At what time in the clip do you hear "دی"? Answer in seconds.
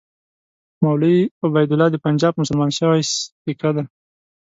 3.75-3.83